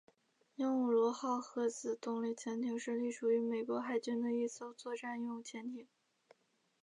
[0.55, 5.87] 鹦鹉螺号核子动力潜艇是隶属于美国海军的一艘作战用潜水艇。